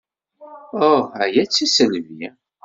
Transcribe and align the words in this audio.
Uh, 0.91 1.03
aya 1.23 1.43
d 1.45 1.49
tisselbi. 1.49 2.23